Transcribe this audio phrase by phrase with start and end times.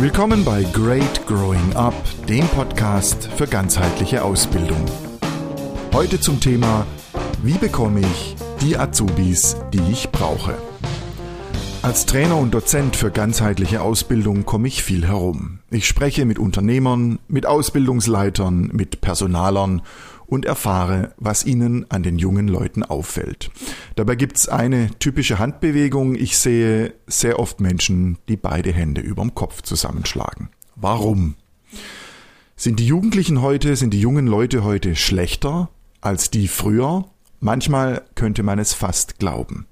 [0.00, 1.92] Willkommen bei Great Growing Up,
[2.26, 4.82] dem Podcast für ganzheitliche Ausbildung.
[5.92, 6.86] Heute zum Thema,
[7.42, 10.56] wie bekomme ich die Azubis, die ich brauche.
[11.82, 15.58] Als Trainer und Dozent für ganzheitliche Ausbildung komme ich viel herum.
[15.70, 19.82] Ich spreche mit Unternehmern, mit Ausbildungsleitern, mit Personalern
[20.30, 23.50] und erfahre, was ihnen an den jungen Leuten auffällt.
[23.96, 26.14] Dabei gibt's eine typische Handbewegung.
[26.14, 30.48] Ich sehe sehr oft Menschen, die beide Hände überm Kopf zusammenschlagen.
[30.76, 31.34] Warum?
[32.56, 35.68] Sind die Jugendlichen heute, sind die jungen Leute heute schlechter
[36.00, 37.06] als die früher?
[37.40, 39.66] Manchmal könnte man es fast glauben.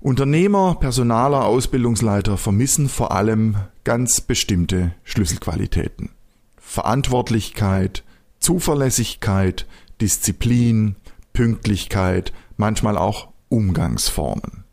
[0.00, 6.10] Unternehmer, Personaler, Ausbildungsleiter vermissen vor allem ganz bestimmte Schlüsselqualitäten.
[6.58, 8.02] Verantwortlichkeit,
[8.40, 9.66] Zuverlässigkeit,
[10.00, 10.96] Disziplin,
[11.32, 14.64] Pünktlichkeit, manchmal auch Umgangsformen.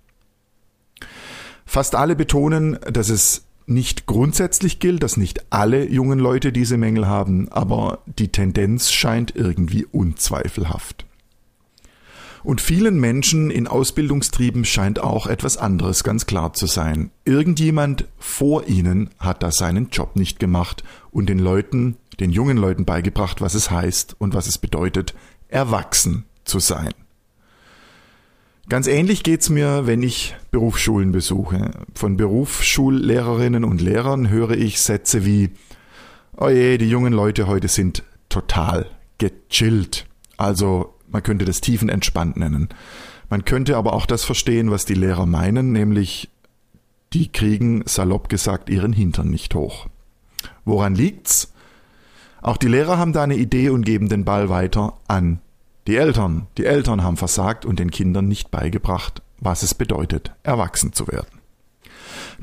[1.65, 7.07] Fast alle betonen, dass es nicht grundsätzlich gilt, dass nicht alle jungen Leute diese Mängel
[7.07, 11.06] haben, aber die Tendenz scheint irgendwie unzweifelhaft.
[12.43, 17.11] Und vielen Menschen in Ausbildungstrieben scheint auch etwas anderes ganz klar zu sein.
[17.25, 22.85] Irgendjemand vor ihnen hat da seinen Job nicht gemacht und den Leuten, den jungen Leuten
[22.85, 25.13] beigebracht, was es heißt und was es bedeutet,
[25.47, 26.91] erwachsen zu sein.
[28.69, 31.71] Ganz ähnlich geht's mir, wenn ich Berufsschulen besuche.
[31.95, 35.51] Von Berufsschullehrerinnen und Lehrern höre ich Sätze wie,
[36.35, 38.87] oje, die jungen Leute heute sind total
[39.19, 40.05] gechillt.
[40.35, 42.69] Also man könnte das tiefenentspannt nennen.
[43.29, 46.29] Man könnte aber auch das verstehen, was die Lehrer meinen, nämlich
[47.13, 49.87] die kriegen, salopp gesagt, ihren Hintern nicht hoch.
[50.65, 51.53] Woran liegt's?
[52.41, 55.39] Auch die Lehrer haben da eine Idee und geben den Ball weiter an
[55.87, 56.47] die Eltern.
[56.57, 61.39] Die Eltern haben versagt und den Kindern nicht beigebracht, was es bedeutet, erwachsen zu werden.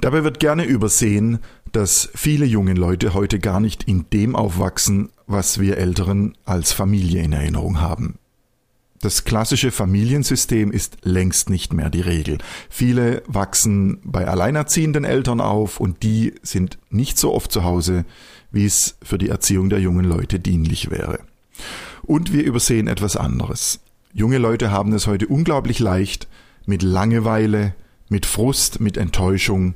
[0.00, 1.38] Dabei wird gerne übersehen,
[1.72, 7.22] dass viele junge Leute heute gar nicht in dem aufwachsen, was wir Älteren als Familie
[7.22, 8.19] in Erinnerung haben.
[9.04, 12.38] Das klassische Familiensystem ist längst nicht mehr die Regel.
[12.70, 18.06] Viele wachsen bei alleinerziehenden Eltern auf und die sind nicht so oft zu Hause,
[18.50, 21.19] wie es für die Erziehung der jungen Leute dienlich wäre.
[22.00, 23.81] Und wir übersehen etwas anderes.
[24.15, 26.26] Junge Leute haben es heute unglaublich leicht,
[26.65, 27.75] mit Langeweile,
[28.09, 29.75] mit Frust, mit Enttäuschung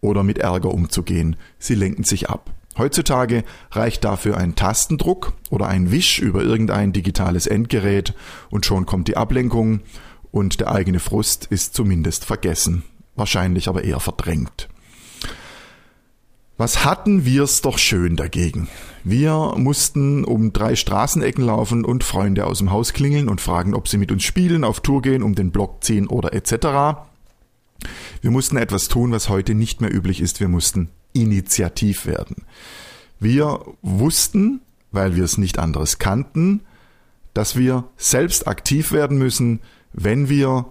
[0.00, 1.36] oder mit Ärger umzugehen.
[1.58, 2.50] Sie lenken sich ab.
[2.80, 8.14] Heutzutage reicht dafür ein Tastendruck oder ein Wisch über irgendein digitales Endgerät
[8.48, 9.80] und schon kommt die Ablenkung
[10.30, 12.82] und der eigene Frust ist zumindest vergessen,
[13.16, 14.70] wahrscheinlich aber eher verdrängt.
[16.56, 18.66] Was hatten wir's doch schön dagegen?
[19.04, 23.88] Wir mussten um drei Straßenecken laufen und Freunde aus dem Haus klingeln und fragen, ob
[23.88, 27.02] sie mit uns spielen, auf Tour gehen, um den Block ziehen oder etc.
[28.22, 30.40] Wir mussten etwas tun, was heute nicht mehr üblich ist.
[30.40, 32.44] Wir mussten initiativ werden.
[33.18, 34.60] Wir wussten,
[34.92, 36.62] weil wir es nicht anderes kannten,
[37.34, 39.60] dass wir selbst aktiv werden müssen,
[39.92, 40.66] wenn wir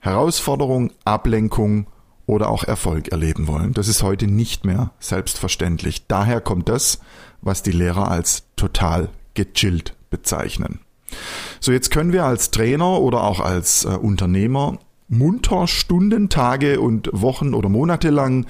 [0.00, 1.86] Herausforderung, Ablenkung
[2.26, 3.72] oder auch Erfolg erleben wollen.
[3.72, 6.06] Das ist heute nicht mehr selbstverständlich.
[6.06, 7.00] Daher kommt das,
[7.40, 10.80] was die Lehrer als total gechillt bezeichnen.
[11.60, 17.08] So, jetzt können wir als Trainer oder auch als äh, Unternehmer munter Stunden, Tage und
[17.12, 18.46] Wochen oder Monate lang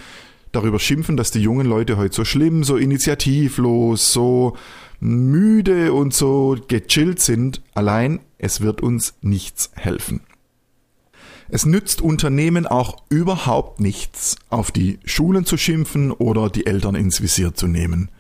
[0.59, 4.57] darüber schimpfen, dass die jungen Leute heute so schlimm, so initiativlos, so
[4.99, 7.63] müde und so gechillt sind.
[7.75, 10.21] Allein es wird uns nichts helfen.
[11.49, 17.23] Es nützt Unternehmen auch überhaupt nichts, auf die Schulen zu schimpfen oder die Eltern ins
[17.23, 18.11] Visier zu nehmen.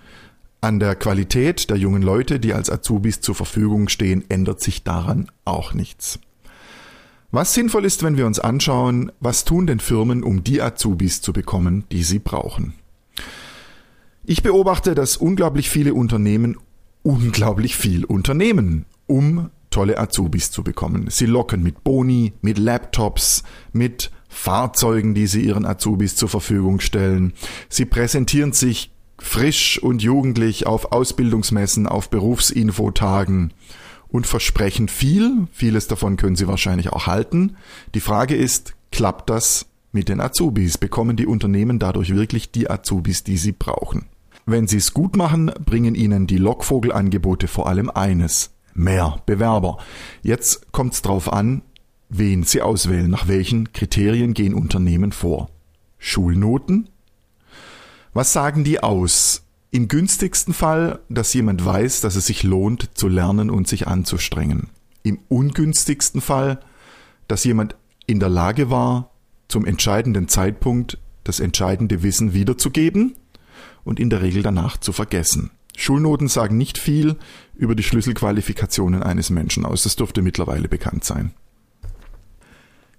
[0.60, 5.30] An der Qualität der jungen Leute, die als Azubis zur Verfügung stehen, ändert sich daran
[5.44, 6.20] auch nichts.
[7.30, 11.32] Was sinnvoll ist, wenn wir uns anschauen, was tun denn Firmen, um die Azubis zu
[11.32, 12.74] bekommen, die sie brauchen.
[14.24, 16.56] Ich beobachte, dass unglaublich viele Unternehmen
[17.02, 21.06] unglaublich viel unternehmen, um tolle Azubis zu bekommen.
[21.10, 27.32] Sie locken mit Boni, mit Laptops, mit Fahrzeugen, die sie ihren Azubis zur Verfügung stellen.
[27.68, 33.52] Sie präsentieren sich frisch und jugendlich auf Ausbildungsmessen, auf Berufsinfotagen
[34.10, 35.46] und versprechen viel.
[35.52, 37.56] Vieles davon können sie wahrscheinlich auch halten.
[37.94, 40.78] Die Frage ist, klappt das mit den Azubis?
[40.78, 44.06] Bekommen die Unternehmen dadurch wirklich die Azubis, die sie brauchen?
[44.46, 48.50] Wenn sie es gut machen, bringen ihnen die Lockvogelangebote vor allem eines.
[48.72, 49.78] Mehr Bewerber.
[50.22, 51.62] Jetzt kommt es darauf an,
[52.08, 55.50] wen sie auswählen, nach welchen Kriterien gehen Unternehmen vor.
[55.98, 56.88] Schulnoten?
[58.14, 59.42] Was sagen die aus?
[59.70, 64.68] Im günstigsten Fall, dass jemand weiß, dass es sich lohnt zu lernen und sich anzustrengen.
[65.02, 66.60] Im ungünstigsten Fall,
[67.28, 67.76] dass jemand
[68.06, 69.10] in der Lage war,
[69.48, 73.14] zum entscheidenden Zeitpunkt das entscheidende Wissen wiederzugeben
[73.84, 75.50] und in der Regel danach zu vergessen.
[75.76, 77.16] Schulnoten sagen nicht viel
[77.54, 79.84] über die Schlüsselqualifikationen eines Menschen aus.
[79.84, 81.32] Das dürfte mittlerweile bekannt sein.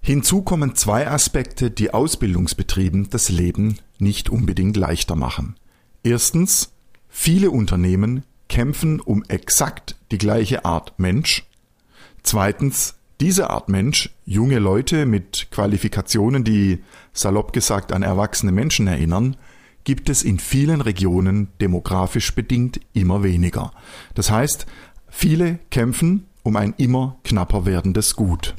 [0.02, 5.56] Hinzu kommen zwei Aspekte, die Ausbildungsbetrieben das Leben nicht unbedingt leichter machen.
[6.04, 6.72] Erstens,
[7.10, 11.46] viele Unternehmen kämpfen um exakt die gleiche Art Mensch.
[12.24, 16.80] Zweitens, diese Art Mensch, junge Leute mit Qualifikationen, die
[17.12, 19.36] salopp gesagt an erwachsene Menschen erinnern,
[19.84, 23.72] gibt es in vielen Regionen demografisch bedingt immer weniger.
[24.16, 24.68] Das heißt,
[25.10, 28.56] viele kämpfen um ein immer knapper werdendes Gut.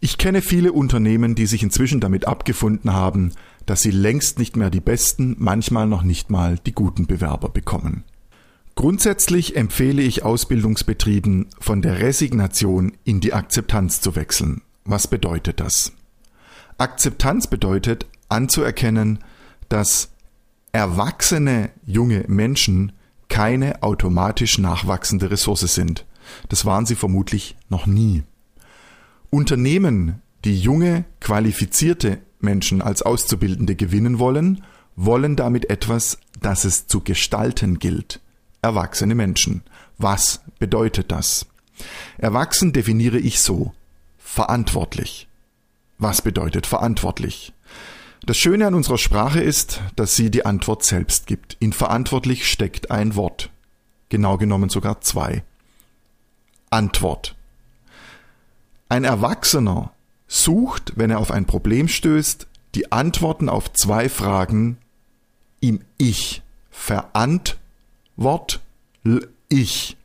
[0.00, 3.32] Ich kenne viele Unternehmen, die sich inzwischen damit abgefunden haben,
[3.66, 8.04] dass sie längst nicht mehr die besten, manchmal noch nicht mal die guten Bewerber bekommen.
[8.76, 14.62] Grundsätzlich empfehle ich Ausbildungsbetrieben, von der Resignation in die Akzeptanz zu wechseln.
[14.84, 15.92] Was bedeutet das?
[16.78, 19.20] Akzeptanz bedeutet anzuerkennen,
[19.68, 20.10] dass
[20.72, 22.92] erwachsene junge Menschen
[23.28, 26.04] keine automatisch nachwachsende Ressource sind.
[26.48, 28.24] Das waren sie vermutlich noch nie.
[29.30, 34.64] Unternehmen, die junge, qualifizierte Menschen als Auszubildende gewinnen wollen,
[34.96, 38.20] wollen damit etwas, das es zu gestalten gilt.
[38.62, 39.62] Erwachsene Menschen.
[39.98, 41.44] Was bedeutet das?
[42.16, 43.74] Erwachsen definiere ich so.
[44.18, 45.28] Verantwortlich.
[45.98, 47.52] Was bedeutet verantwortlich?
[48.24, 51.56] Das Schöne an unserer Sprache ist, dass sie die Antwort selbst gibt.
[51.60, 53.50] In verantwortlich steckt ein Wort.
[54.08, 55.42] Genau genommen sogar zwei.
[56.70, 57.34] Antwort.
[58.88, 59.92] Ein Erwachsener
[60.28, 64.78] sucht, wenn er auf ein Problem stößt, die Antworten auf zwei Fragen
[65.60, 66.42] im Ich.
[66.70, 68.60] Verantwort
[69.48, 69.96] Ich.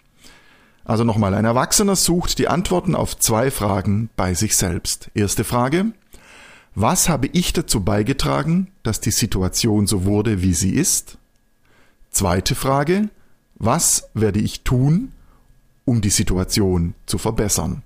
[0.83, 5.12] Also nochmal, ein Erwachsener sucht die Antworten auf zwei Fragen bei sich selbst.
[5.13, 5.91] Erste Frage.
[6.74, 11.17] Was habe ich dazu beigetragen, dass die Situation so wurde, wie sie ist?
[12.09, 13.09] Zweite Frage.
[13.56, 15.12] Was werde ich tun,
[15.85, 17.83] um die Situation zu verbessern?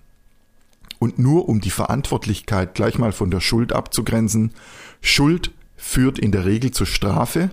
[1.00, 4.52] Und nur um die Verantwortlichkeit gleich mal von der Schuld abzugrenzen.
[5.02, 7.52] Schuld führt in der Regel zur Strafe,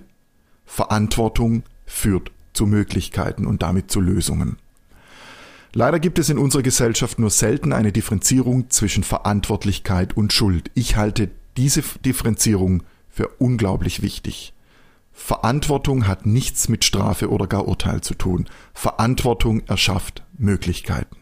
[0.64, 4.56] Verantwortung führt zu Möglichkeiten und damit zu Lösungen.
[5.74, 10.70] Leider gibt es in unserer Gesellschaft nur selten eine Differenzierung zwischen Verantwortlichkeit und Schuld.
[10.74, 14.52] Ich halte diese Differenzierung für unglaublich wichtig.
[15.12, 18.48] Verantwortung hat nichts mit Strafe oder gar Urteil zu tun.
[18.74, 21.21] Verantwortung erschafft Möglichkeiten.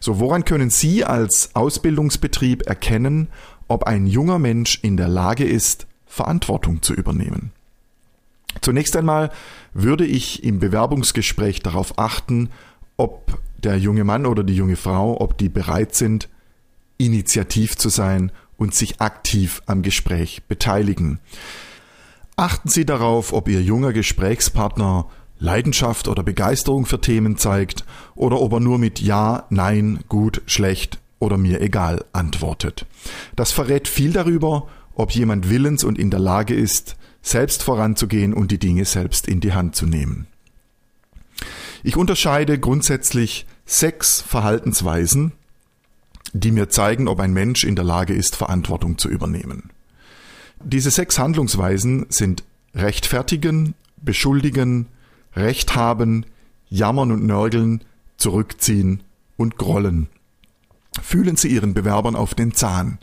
[0.00, 3.28] So, woran können Sie als Ausbildungsbetrieb erkennen,
[3.68, 7.52] ob ein junger Mensch in der Lage ist, Verantwortung zu übernehmen?
[8.60, 9.30] Zunächst einmal
[9.72, 12.50] würde ich im Bewerbungsgespräch darauf achten,
[12.96, 16.28] ob der junge Mann oder die junge Frau, ob die bereit sind,
[16.98, 21.18] initiativ zu sein und sich aktiv am Gespräch beteiligen.
[22.36, 25.06] Achten Sie darauf, ob Ihr junger Gesprächspartner
[25.40, 27.84] Leidenschaft oder Begeisterung für Themen zeigt
[28.14, 32.86] oder ob er nur mit Ja, Nein, gut, schlecht oder mir egal antwortet.
[33.34, 38.50] Das verrät viel darüber, ob jemand willens und in der Lage ist, selbst voranzugehen und
[38.50, 40.26] die Dinge selbst in die Hand zu nehmen.
[41.82, 45.32] Ich unterscheide grundsätzlich sechs Verhaltensweisen,
[46.32, 49.70] die mir zeigen, ob ein Mensch in der Lage ist, Verantwortung zu übernehmen.
[50.62, 52.44] Diese sechs Handlungsweisen sind
[52.74, 54.86] rechtfertigen, beschuldigen,
[55.34, 56.26] Recht haben,
[56.68, 57.84] jammern und nörgeln,
[58.16, 59.02] zurückziehen
[59.36, 60.08] und grollen.
[61.02, 62.98] Fühlen Sie Ihren Bewerbern auf den Zahn.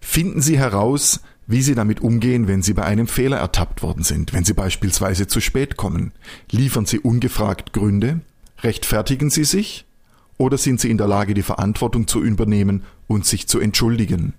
[0.00, 4.32] Finden Sie heraus, wie Sie damit umgehen, wenn Sie bei einem Fehler ertappt worden sind,
[4.32, 6.12] wenn Sie beispielsweise zu spät kommen.
[6.50, 8.20] Liefern Sie ungefragt Gründe?
[8.62, 9.86] Rechtfertigen Sie sich?
[10.38, 14.34] Oder sind Sie in der Lage, die Verantwortung zu übernehmen und sich zu entschuldigen?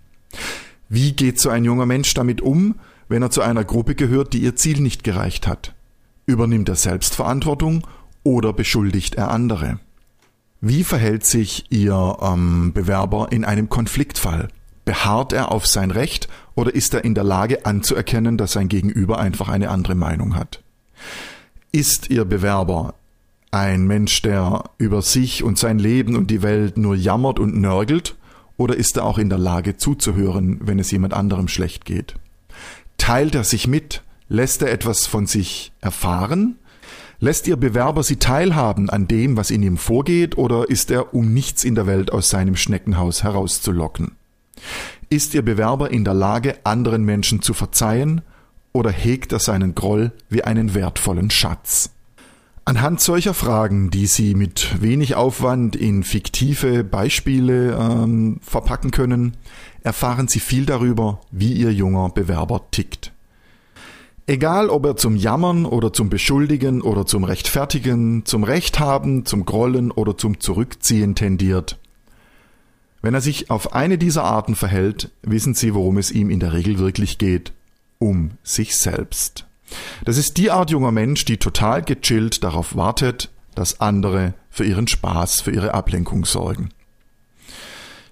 [0.89, 2.75] Wie geht so ein junger Mensch damit um,
[3.09, 5.73] wenn er zu einer Gruppe gehört, die ihr Ziel nicht gereicht hat?
[6.27, 7.88] Übernimmt er Selbstverantwortung
[8.22, 9.79] oder beschuldigt er andere?
[10.60, 14.50] Wie verhält sich Ihr ähm, Bewerber in einem Konfliktfall?
[14.84, 19.19] Beharrt er auf sein Recht oder ist er in der Lage anzuerkennen, dass sein Gegenüber
[19.19, 20.62] einfach eine andere Meinung hat?
[21.72, 22.96] Ist Ihr Bewerber
[23.51, 28.17] ein Mensch, der über sich und sein Leben und die Welt nur jammert und nörgelt,
[28.57, 32.15] oder ist er auch in der Lage zuzuhören, wenn es jemand anderem schlecht geht?
[32.98, 36.57] Teilt er sich mit, Lässt er etwas von sich erfahren?
[37.19, 41.34] Lässt Ihr Bewerber Sie teilhaben an dem, was in ihm vorgeht, oder ist er um
[41.34, 44.12] nichts in der Welt aus seinem Schneckenhaus herauszulocken?
[45.10, 48.22] Ist Ihr Bewerber in der Lage, anderen Menschen zu verzeihen,
[48.74, 51.91] oder hegt er seinen Groll wie einen wertvollen Schatz?
[52.65, 59.38] Anhand solcher Fragen, die Sie mit wenig Aufwand in fiktive Beispiele ähm, verpacken können,
[59.84, 63.13] erfahren Sie viel darüber, wie Ihr junger Bewerber tickt.
[64.29, 69.46] Egal, ob er zum Jammern oder zum Beschuldigen oder zum Rechtfertigen, zum Recht haben, zum
[69.46, 71.79] Grollen oder zum Zurückziehen tendiert.
[73.01, 76.51] Wenn er sich auf eine dieser Arten verhält, wissen Sie, worum es ihm in der
[76.51, 77.53] Regel wirklich geht.
[78.00, 79.46] Um sich selbst.
[80.03, 84.89] Das ist die Art junger Mensch, die total gechillt darauf wartet, dass andere für ihren
[84.89, 86.69] Spaß, für ihre Ablenkung sorgen.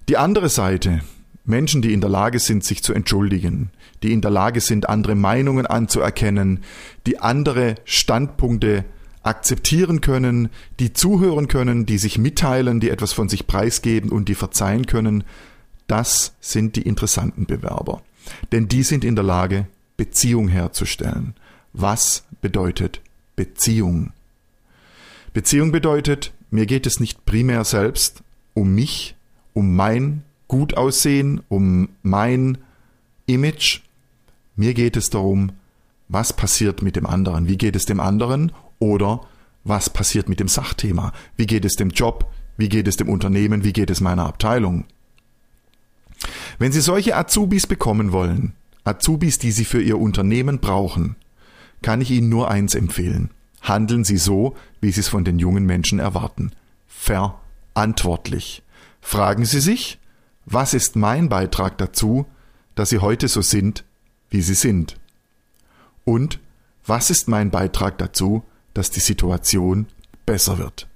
[0.08, 1.02] Die andere Seite,
[1.46, 3.70] Menschen, die in der Lage sind, sich zu entschuldigen,
[4.02, 6.60] die in der Lage sind, andere Meinungen anzuerkennen,
[7.06, 8.84] die andere Standpunkte
[9.22, 14.34] akzeptieren können, die zuhören können, die sich mitteilen, die etwas von sich preisgeben und die
[14.34, 15.24] verzeihen können,
[15.86, 18.02] das sind die interessanten Bewerber.
[18.52, 21.34] Denn die sind in der Lage, Beziehung herzustellen.
[21.72, 23.00] Was bedeutet
[23.36, 24.12] Beziehung?
[25.32, 28.22] Beziehung bedeutet, mir geht es nicht primär selbst
[28.54, 29.16] um mich,
[29.52, 32.58] um mein gut aussehen, um mein
[33.26, 33.80] Image.
[34.54, 35.52] Mir geht es darum,
[36.08, 39.22] was passiert mit dem anderen, wie geht es dem anderen oder
[39.64, 43.64] was passiert mit dem Sachthema, wie geht es dem Job, wie geht es dem Unternehmen,
[43.64, 44.84] wie geht es meiner Abteilung.
[46.58, 48.52] Wenn Sie solche Azubis bekommen wollen,
[48.84, 51.16] Azubis, die Sie für Ihr Unternehmen brauchen,
[51.82, 53.30] kann ich Ihnen nur eins empfehlen.
[53.60, 56.52] Handeln Sie so, wie Sie es von den jungen Menschen erwarten.
[56.86, 58.62] Verantwortlich.
[59.00, 59.98] Fragen Sie sich,
[60.46, 62.26] was ist mein Beitrag dazu,
[62.76, 63.84] dass Sie heute so sind,
[64.30, 64.96] wie Sie sind?
[66.04, 66.38] Und
[66.86, 69.86] was ist mein Beitrag dazu, dass die Situation
[70.24, 70.88] besser wird?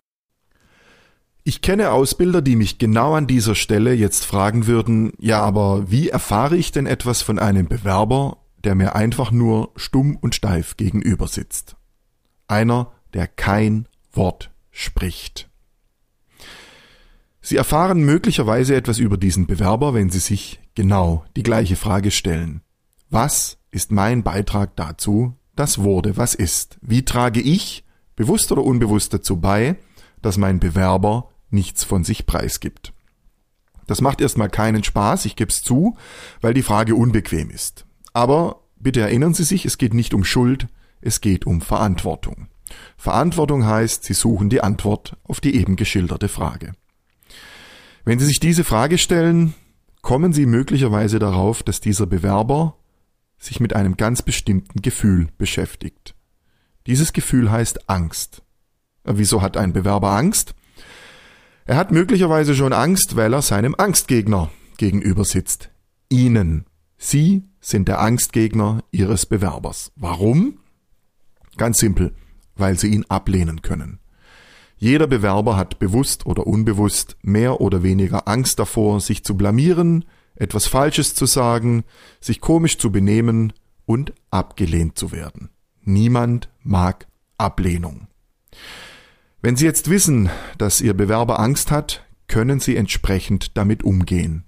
[1.42, 6.10] Ich kenne Ausbilder, die mich genau an dieser Stelle jetzt fragen würden, ja, aber wie
[6.10, 11.26] erfahre ich denn etwas von einem Bewerber, der mir einfach nur stumm und steif gegenüber
[11.26, 11.74] sitzt?
[12.46, 15.49] Einer, der kein Wort spricht.
[17.42, 22.62] Sie erfahren möglicherweise etwas über diesen Bewerber, wenn Sie sich genau die gleiche Frage stellen.
[23.08, 26.78] Was ist mein Beitrag dazu, dass wurde, was ist?
[26.80, 29.76] Wie trage ich, bewusst oder unbewusst dazu bei,
[30.22, 32.92] dass mein Bewerber nichts von sich preisgibt?
[33.86, 35.96] Das macht erstmal keinen Spaß, ich gebe es zu,
[36.40, 37.86] weil die Frage unbequem ist.
[38.12, 40.68] Aber bitte erinnern Sie sich, es geht nicht um Schuld,
[41.00, 42.48] es geht um Verantwortung.
[42.96, 46.74] Verantwortung heißt, Sie suchen die Antwort auf die eben geschilderte Frage.
[48.10, 49.54] Wenn Sie sich diese Frage stellen,
[50.02, 52.76] kommen Sie möglicherweise darauf, dass dieser Bewerber
[53.38, 56.16] sich mit einem ganz bestimmten Gefühl beschäftigt.
[56.88, 58.42] Dieses Gefühl heißt Angst.
[59.04, 60.56] Wieso hat ein Bewerber Angst?
[61.66, 65.70] Er hat möglicherweise schon Angst, weil er seinem Angstgegner gegenüber sitzt.
[66.08, 66.66] Ihnen.
[66.98, 69.92] Sie sind der Angstgegner Ihres Bewerbers.
[69.94, 70.58] Warum?
[71.56, 72.12] Ganz simpel,
[72.56, 73.99] weil Sie ihn ablehnen können.
[74.82, 80.06] Jeder Bewerber hat bewusst oder unbewusst mehr oder weniger Angst davor, sich zu blamieren,
[80.36, 81.84] etwas Falsches zu sagen,
[82.18, 83.52] sich komisch zu benehmen
[83.84, 85.50] und abgelehnt zu werden.
[85.82, 88.06] Niemand mag Ablehnung.
[89.42, 94.44] Wenn Sie jetzt wissen, dass Ihr Bewerber Angst hat, können Sie entsprechend damit umgehen.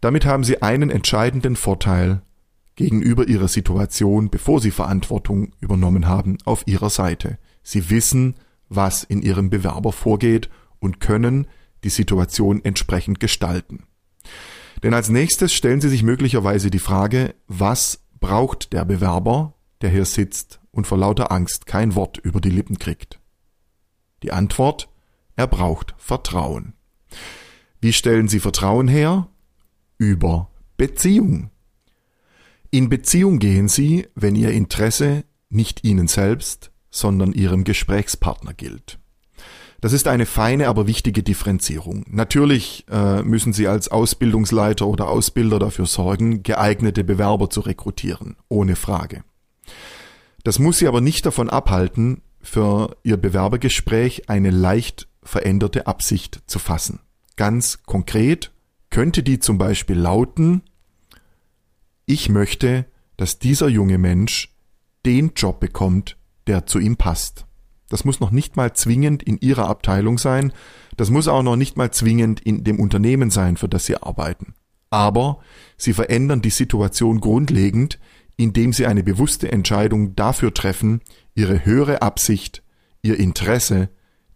[0.00, 2.22] Damit haben Sie einen entscheidenden Vorteil
[2.74, 7.36] gegenüber Ihrer Situation, bevor Sie Verantwortung übernommen haben, auf Ihrer Seite.
[7.62, 8.36] Sie wissen,
[8.68, 11.46] was in ihrem Bewerber vorgeht und können
[11.84, 13.84] die Situation entsprechend gestalten.
[14.82, 20.04] Denn als nächstes stellen Sie sich möglicherweise die Frage, was braucht der Bewerber, der hier
[20.04, 23.20] sitzt und vor lauter Angst kein Wort über die Lippen kriegt?
[24.22, 24.88] Die Antwort,
[25.36, 26.74] er braucht Vertrauen.
[27.80, 29.28] Wie stellen Sie Vertrauen her?
[29.98, 31.50] Über Beziehung.
[32.70, 38.98] In Beziehung gehen Sie, wenn Ihr Interesse nicht Ihnen selbst, sondern ihrem Gesprächspartner gilt.
[39.80, 42.04] Das ist eine feine, aber wichtige Differenzierung.
[42.08, 48.74] Natürlich äh, müssen Sie als Ausbildungsleiter oder Ausbilder dafür sorgen, geeignete Bewerber zu rekrutieren, ohne
[48.74, 49.22] Frage.
[50.42, 56.58] Das muss Sie aber nicht davon abhalten, für Ihr Bewerbergespräch eine leicht veränderte Absicht zu
[56.58, 57.00] fassen.
[57.36, 58.50] Ganz konkret
[58.90, 60.62] könnte die zum Beispiel lauten,
[62.04, 62.86] ich möchte,
[63.16, 64.56] dass dieser junge Mensch
[65.04, 66.16] den Job bekommt,
[66.48, 67.46] der zu ihm passt.
[67.88, 70.52] Das muss noch nicht mal zwingend in Ihrer Abteilung sein,
[70.96, 74.54] das muss auch noch nicht mal zwingend in dem Unternehmen sein, für das Sie arbeiten.
[74.90, 75.38] Aber
[75.76, 77.98] Sie verändern die Situation grundlegend,
[78.36, 81.00] indem Sie eine bewusste Entscheidung dafür treffen,
[81.34, 82.62] Ihre höhere Absicht,
[83.02, 83.90] Ihr Interesse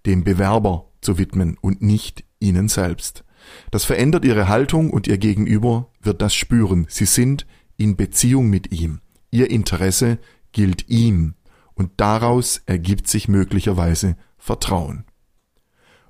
[0.06, 3.24] dem Bewerber zu widmen und nicht Ihnen selbst.
[3.70, 6.86] Das verändert Ihre Haltung und Ihr Gegenüber wird das spüren.
[6.88, 9.00] Sie sind in Beziehung mit ihm.
[9.30, 10.18] Ihr Interesse
[10.52, 11.34] gilt ihm
[11.82, 15.04] und daraus ergibt sich möglicherweise Vertrauen.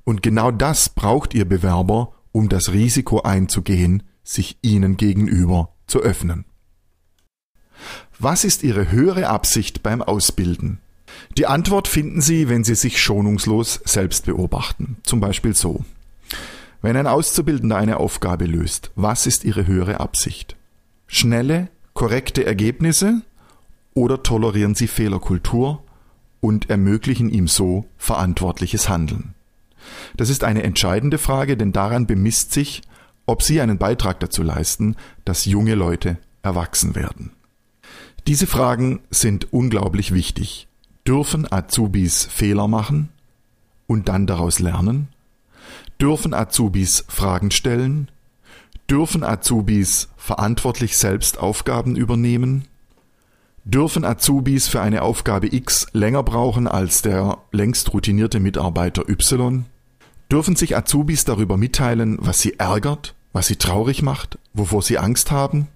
[0.04, 6.44] Und genau das braucht Ihr Bewerber, um das Risiko einzugehen, sich Ihnen gegenüber zu öffnen.
[8.18, 10.78] Was ist Ihre höhere Absicht beim Ausbilden?
[11.38, 14.98] Die Antwort finden Sie, wenn Sie sich schonungslos selbst beobachten.
[15.04, 15.86] Zum Beispiel so.
[16.82, 20.54] Wenn ein Auszubildender eine Aufgabe löst, was ist Ihre höhere Absicht?
[21.06, 23.22] Schnelle, korrekte Ergebnisse
[23.94, 25.82] oder tolerieren Sie Fehlerkultur
[26.40, 29.34] und ermöglichen ihm so verantwortliches Handeln?
[30.16, 32.82] Das ist eine entscheidende Frage, denn daran bemisst sich,
[33.26, 37.32] ob Sie einen Beitrag dazu leisten, dass junge Leute erwachsen werden.
[38.26, 40.68] Diese Fragen sind unglaublich wichtig.
[41.06, 43.08] Dürfen Azubis Fehler machen
[43.86, 45.08] und dann daraus lernen?
[46.00, 48.10] Dürfen Azubis Fragen stellen?
[48.88, 52.68] Dürfen Azubis verantwortlich selbst Aufgaben übernehmen?
[53.64, 59.66] Dürfen Azubis für eine Aufgabe X länger brauchen als der längst routinierte Mitarbeiter Y?
[60.30, 65.30] Dürfen sich Azubis darüber mitteilen, was sie ärgert, was sie traurig macht, wovor sie Angst
[65.30, 65.68] haben?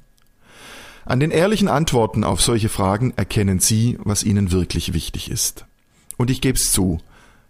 [1.04, 5.64] An den ehrlichen Antworten auf solche Fragen erkennen Sie, was Ihnen wirklich wichtig ist.
[6.16, 6.98] Und ich gebe es zu,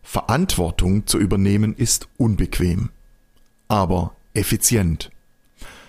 [0.03, 2.91] Verantwortung zu übernehmen ist unbequem,
[3.69, 5.11] aber effizient.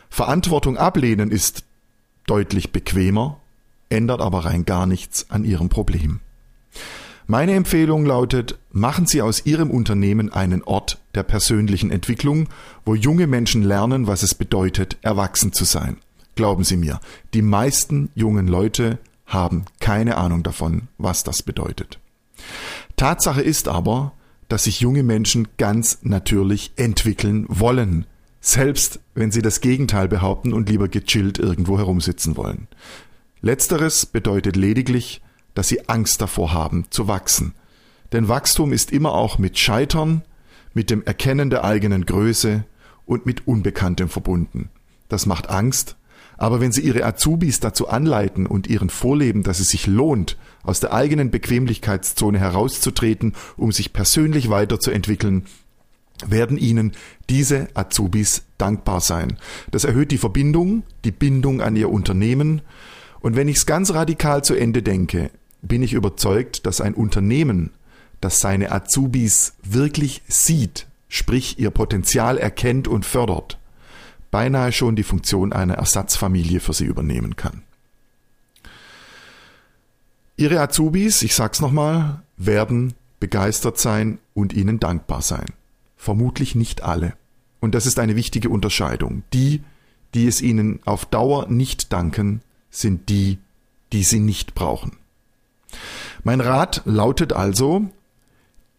[0.10, 1.66] Verantwortung ablehnen ist
[2.26, 3.42] deutlich bequemer,
[3.90, 6.20] ändert aber rein gar nichts an Ihrem Problem.
[7.30, 12.48] Meine Empfehlung lautet, machen Sie aus Ihrem Unternehmen einen Ort der persönlichen Entwicklung,
[12.86, 15.98] wo junge Menschen lernen, was es bedeutet, erwachsen zu sein.
[16.36, 17.02] Glauben Sie mir,
[17.34, 22.00] die meisten jungen Leute haben keine Ahnung davon, was das bedeutet.
[22.96, 24.14] Tatsache ist aber,
[24.48, 28.06] dass sich junge Menschen ganz natürlich entwickeln wollen,
[28.40, 32.68] selbst wenn sie das Gegenteil behaupten und lieber gechillt irgendwo herumsitzen wollen.
[33.48, 35.22] Letzteres bedeutet lediglich,
[35.54, 37.54] dass sie Angst davor haben zu wachsen.
[38.12, 40.24] Denn Wachstum ist immer auch mit Scheitern,
[40.74, 42.66] mit dem Erkennen der eigenen Größe
[43.06, 44.68] und mit Unbekanntem verbunden.
[45.08, 45.96] Das macht Angst,
[46.36, 50.82] aber wenn Sie Ihre Azubis dazu anleiten und ihren vorleben, dass es sich lohnt, aus
[50.82, 55.46] der eigenen Bequemlichkeitszone herauszutreten, um sich persönlich weiterzuentwickeln,
[56.28, 56.92] werden Ihnen
[57.30, 59.38] diese Azubis dankbar sein.
[59.72, 62.62] Das erhöht die Verbindung, die Bindung an Ihr Unternehmen.
[63.20, 67.72] Und wenn ich es ganz radikal zu Ende denke, bin ich überzeugt, dass ein Unternehmen,
[68.22, 73.58] das seine Azubis wirklich sieht, sprich ihr Potenzial erkennt und fördert,
[74.32, 77.64] beinahe schon die Funktion einer Ersatzfamilie für sie übernehmen kann.
[80.36, 85.48] Ihre Azubis, ich sag's nochmal, werden begeistert sein und ihnen dankbar sein.
[85.96, 87.14] Vermutlich nicht alle.
[87.60, 89.24] Und das ist eine wichtige Unterscheidung.
[89.34, 89.64] Die,
[90.14, 93.40] die es ihnen auf Dauer nicht danken, sind die,
[93.92, 94.98] die sie nicht brauchen.
[96.24, 97.90] Mein Rat lautet also,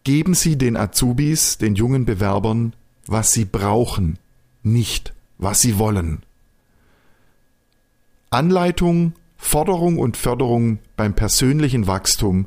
[0.05, 2.75] geben Sie den Azubis, den jungen Bewerbern,
[3.07, 4.19] was sie brauchen,
[4.63, 6.23] nicht was sie wollen.
[8.31, 12.47] Anleitung, Forderung und Förderung beim persönlichen Wachstum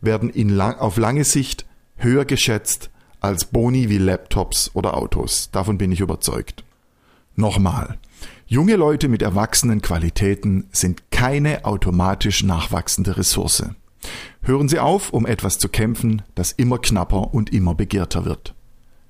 [0.00, 5.50] werden lang, auf lange Sicht höher geschätzt als Boni wie Laptops oder Autos.
[5.50, 6.64] Davon bin ich überzeugt.
[7.36, 7.98] Nochmal.
[8.54, 13.64] Junge Leute mit erwachsenen Qualitäten sind keine automatisch nachwachsende Ressource.
[14.42, 18.54] Hören Sie auf, um etwas zu kämpfen, das immer knapper und immer begehrter wird.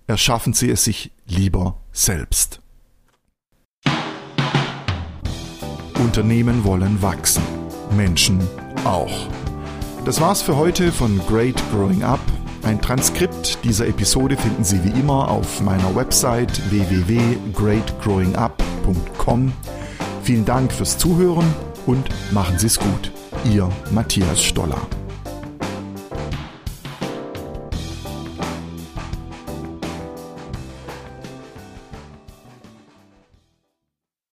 [0.06, 2.62] Erschaffen Sie es sich lieber selbst.
[6.02, 7.42] Unternehmen wollen wachsen,
[7.94, 8.40] Menschen
[8.86, 9.28] auch.
[10.06, 12.22] Das war's für heute von Great Growing Up.
[12.62, 18.63] Ein Transkript dieser Episode finden Sie wie immer auf meiner Website www.greatgrowingup.com.
[20.22, 21.44] Vielen Dank fürs Zuhören
[21.86, 23.12] und machen Sie es gut.
[23.44, 24.80] Ihr Matthias Stoller.